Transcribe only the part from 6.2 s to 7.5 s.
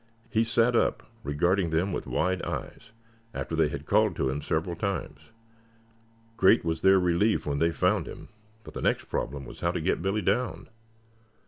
Great was their relief